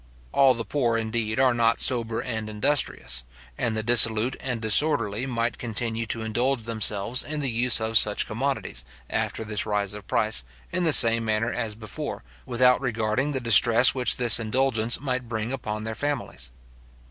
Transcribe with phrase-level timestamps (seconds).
[0.31, 3.23] All the poor, indeed, are not sober and industrious;
[3.55, 8.25] and the dissolute and disorderly might continue to indulge themselves in the use of such
[8.25, 13.39] commodities, after this rise of price, in the same manner as before, without regarding the
[13.39, 16.49] distress which this indulgence might bring upon their families.